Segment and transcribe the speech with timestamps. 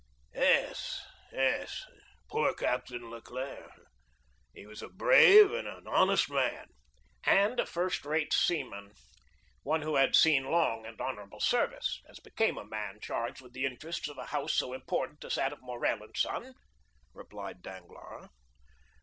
[0.33, 1.85] "Yes—yes:
[2.27, 3.69] poor Captain Leclere!
[4.51, 6.69] He was a brave and an honest man."
[7.23, 8.93] "And a first rate seaman,
[9.61, 13.65] one who had seen long and honorable service, as became a man charged with the
[13.65, 16.55] interests of a house so important as that of Morrel & Son,"
[17.13, 18.27] replied Danglars.